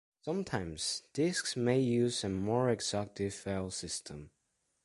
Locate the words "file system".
3.33-4.31